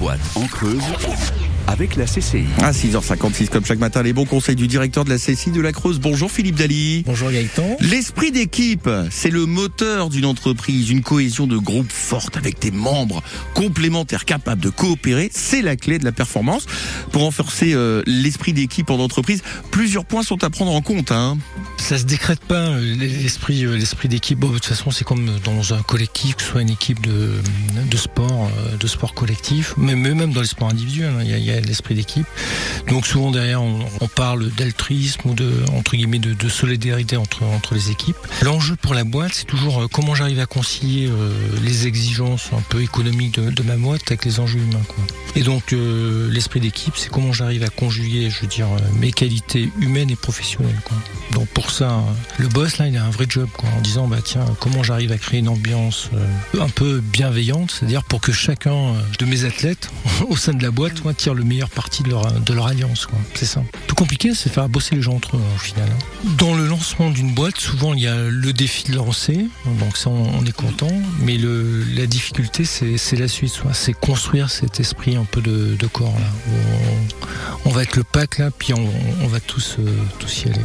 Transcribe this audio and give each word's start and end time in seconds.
boîte 0.00 0.20
en 0.34 0.46
Creuse 0.46 0.82
avec 1.66 1.94
la 1.96 2.06
CCI. 2.06 2.46
À 2.62 2.72
6h56, 2.72 3.48
comme 3.48 3.64
chaque 3.64 3.78
matin, 3.78 4.02
les 4.02 4.12
bons 4.12 4.24
conseils 4.24 4.56
du 4.56 4.66
directeur 4.66 5.04
de 5.04 5.10
la 5.10 5.18
CCI 5.18 5.50
de 5.50 5.60
la 5.60 5.72
Creuse. 5.72 6.00
Bonjour 6.00 6.30
Philippe 6.30 6.56
Dali. 6.56 7.04
Bonjour 7.06 7.30
Gaëtan. 7.30 7.76
L'esprit 7.80 8.32
d'équipe, 8.32 8.88
c'est 9.10 9.30
le 9.30 9.44
moteur 9.46 10.08
d'une 10.08 10.24
entreprise, 10.24 10.90
une 10.90 11.02
cohésion 11.02 11.46
de 11.46 11.58
groupe 11.58 11.92
forte 11.92 12.36
avec 12.38 12.58
des 12.60 12.70
membres 12.70 13.22
complémentaires 13.54 14.24
capables 14.24 14.62
de 14.62 14.70
coopérer. 14.70 15.30
C'est 15.32 15.62
la 15.62 15.76
clé 15.76 15.98
de 15.98 16.04
la 16.04 16.12
performance. 16.12 16.66
Pour 17.12 17.22
renforcer 17.22 17.74
euh, 17.74 18.02
l'esprit 18.06 18.54
d'équipe 18.54 18.90
en 18.90 18.98
entreprise, 18.98 19.42
plusieurs 19.70 20.06
points 20.06 20.22
sont 20.22 20.42
à 20.42 20.50
prendre 20.50 20.72
en 20.72 20.80
compte. 20.80 21.12
Hein. 21.12 21.36
Ça 21.76 21.98
se 21.98 22.04
décrète 22.04 22.40
pas 22.40 22.54
euh, 22.54 22.96
l'esprit 22.96 23.64
euh, 23.64 23.76
l'esprit 23.76 24.08
d'équipe. 24.08 24.38
Bon, 24.38 24.48
de 24.48 24.54
toute 24.54 24.66
façon, 24.66 24.90
c'est 24.90 25.04
comme 25.04 25.30
dans 25.44 25.74
un 25.74 25.82
collectif, 25.82 26.36
que 26.36 26.42
ce 26.42 26.48
soit 26.48 26.62
une 26.62 26.70
équipe 26.70 27.06
de, 27.06 27.34
de 27.88 27.96
sport, 27.96 28.39
de 28.80 28.86
sport 28.86 29.14
collectif, 29.14 29.74
mais 29.76 29.94
même 29.94 30.32
dans 30.32 30.40
les 30.40 30.46
sports 30.46 30.70
individuels, 30.70 31.12
hein, 31.18 31.22
il 31.24 31.38
y 31.38 31.50
a, 31.50 31.60
l'esprit 31.60 31.94
d'équipe. 31.94 32.26
Donc 32.88 33.06
souvent 33.06 33.30
derrière, 33.30 33.62
on, 33.62 33.80
parle 34.16 34.50
d'altruisme 34.50 35.30
ou 35.30 35.34
de 35.34 35.52
entre 35.76 35.92
guillemets 35.96 36.18
de, 36.18 36.48
solidarité 36.48 37.16
entre 37.16 37.44
entre 37.44 37.74
les 37.74 37.90
équipes. 37.90 38.16
L'enjeu 38.42 38.74
pour 38.76 38.94
la 38.94 39.04
boîte, 39.04 39.32
c'est 39.34 39.44
toujours 39.44 39.88
comment 39.92 40.14
j'arrive 40.14 40.40
à 40.40 40.46
concilier 40.46 41.08
les 41.62 41.86
exigences 41.86 42.50
un 42.52 42.62
peu 42.68 42.82
économiques 42.82 43.38
de, 43.38 43.62
ma 43.62 43.76
boîte 43.76 44.02
avec 44.08 44.24
les 44.24 44.40
enjeux 44.40 44.58
humains. 44.58 44.82
Et 45.36 45.42
donc 45.42 45.72
l'esprit 45.72 46.60
d'équipe, 46.60 46.94
c'est 46.96 47.10
comment 47.10 47.32
j'arrive 47.32 47.62
à 47.62 47.68
conjuguer, 47.68 48.30
je 48.30 48.40
veux 48.40 48.48
dire, 48.48 48.66
mes 48.98 49.12
qualités 49.12 49.70
humaines 49.80 50.10
et 50.10 50.16
professionnelles. 50.16 50.80
Donc 51.32 51.46
pour 51.48 51.70
ça, 51.70 52.02
le 52.38 52.48
boss 52.48 52.78
là, 52.78 52.88
il 52.88 52.96
a 52.96 53.04
un 53.04 53.10
vrai 53.10 53.26
job 53.28 53.48
en 53.76 53.80
disant 53.80 54.08
bah 54.08 54.18
tiens, 54.22 54.44
comment 54.58 54.82
j'arrive 54.82 55.12
à 55.12 55.18
créer 55.18 55.40
une 55.40 55.48
ambiance 55.48 56.10
euh, 56.14 56.60
un 56.60 56.68
peu 56.68 57.00
bienveillante, 57.00 57.70
c'est-à-dire 57.70 58.04
pour 58.04 58.20
que 58.20 58.32
chacun 58.32 58.69
euh, 58.72 59.00
de 59.18 59.24
mes 59.24 59.44
athlètes 59.44 59.90
au 60.28 60.36
sein 60.36 60.52
de 60.52 60.62
la 60.62 60.70
boîte 60.70 61.02
moi, 61.04 61.14
tire 61.14 61.34
le 61.34 61.44
meilleur 61.44 61.70
parti 61.70 62.02
de 62.02 62.10
leur 62.10 62.66
alliance. 62.66 63.08
C'est 63.34 63.46
ça. 63.46 63.62
Tout 63.86 63.94
compliqué, 63.94 64.34
c'est 64.34 64.50
faire 64.50 64.68
bosser 64.68 64.96
les 64.96 65.02
gens 65.02 65.14
entre 65.14 65.36
eux 65.36 65.40
au 65.54 65.58
final. 65.58 65.88
Hein. 65.90 66.28
Dans 66.38 66.54
le 66.54 66.66
lancement 66.66 67.10
d'une 67.10 67.34
boîte, 67.34 67.58
souvent 67.58 67.94
il 67.94 68.00
y 68.00 68.06
a 68.06 68.16
le 68.16 68.52
défi 68.52 68.90
de 68.90 68.96
lancer, 68.96 69.46
donc 69.78 69.96
ça 69.96 70.10
on, 70.10 70.44
est 70.44 70.52
content, 70.52 70.90
mais 71.20 71.36
le, 71.36 71.84
la 71.94 72.06
difficulté 72.06 72.64
c'est 72.64 73.16
la 73.16 73.28
suite, 73.28 73.60
c'est 73.72 73.92
construire 73.92 74.50
cet 74.50 74.80
esprit 74.80 75.16
un 75.16 75.24
peu 75.24 75.40
de, 75.40 75.76
corps 75.92 76.14
là. 76.18 76.54
On, 77.64 77.70
va 77.70 77.82
être 77.82 77.96
le 77.96 78.04
pack 78.04 78.38
là, 78.38 78.50
puis 78.50 78.72
on, 78.74 78.88
on 79.22 79.26
va 79.26 79.40
tous, 79.40 79.76
euh, 79.78 79.96
tous 80.18 80.44
y 80.44 80.48
aller. 80.48 80.60